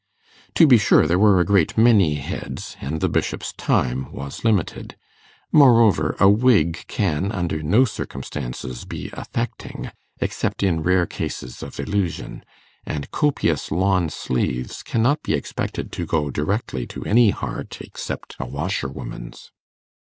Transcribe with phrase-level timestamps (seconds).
[0.55, 4.95] To be sure there were a great many heads, and the Bishop's time was limited.
[5.51, 12.43] Moreover, a wig can, under no circumstances, be affecting, except in rare cases of illusion;
[12.83, 18.45] and copious lawn sleeves cannot be expected to go directly to any heart except a
[18.47, 19.51] washerwoman's.